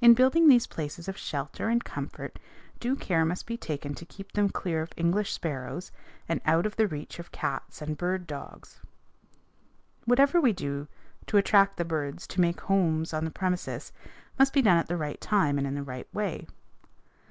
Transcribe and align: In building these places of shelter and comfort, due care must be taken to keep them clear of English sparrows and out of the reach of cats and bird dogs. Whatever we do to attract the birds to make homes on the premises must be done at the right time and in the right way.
In 0.00 0.14
building 0.14 0.48
these 0.48 0.66
places 0.66 1.06
of 1.06 1.18
shelter 1.18 1.68
and 1.68 1.84
comfort, 1.84 2.38
due 2.78 2.96
care 2.96 3.26
must 3.26 3.44
be 3.46 3.58
taken 3.58 3.92
to 3.94 4.06
keep 4.06 4.32
them 4.32 4.48
clear 4.48 4.80
of 4.80 4.94
English 4.96 5.32
sparrows 5.34 5.92
and 6.30 6.40
out 6.46 6.64
of 6.64 6.76
the 6.76 6.86
reach 6.88 7.18
of 7.18 7.30
cats 7.30 7.82
and 7.82 7.98
bird 7.98 8.26
dogs. 8.26 8.80
Whatever 10.06 10.40
we 10.40 10.54
do 10.54 10.88
to 11.26 11.36
attract 11.36 11.76
the 11.76 11.84
birds 11.84 12.26
to 12.28 12.40
make 12.40 12.62
homes 12.62 13.12
on 13.12 13.26
the 13.26 13.30
premises 13.30 13.92
must 14.38 14.54
be 14.54 14.62
done 14.62 14.78
at 14.78 14.86
the 14.88 14.96
right 14.96 15.20
time 15.20 15.58
and 15.58 15.66
in 15.66 15.74
the 15.74 15.82
right 15.82 16.08
way. 16.14 16.46